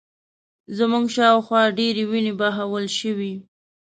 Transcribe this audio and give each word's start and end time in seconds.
زموږ 0.77 1.05
شا 1.15 1.27
و 1.35 1.39
خوا 1.47 1.61
ډېرې 1.77 2.03
وینې 2.11 2.33
بهول 2.39 2.85
شوې 2.99 3.33